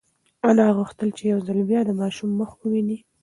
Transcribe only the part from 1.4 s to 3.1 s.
ځل بیا د ماشوم مخ وویني.